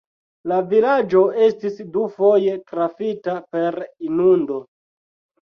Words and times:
La 0.51 0.55
vilaĝo 0.69 1.21
estis 1.47 1.77
dufoje 1.97 2.57
trafita 2.73 3.37
per 3.53 3.79
inundo. 4.09 4.61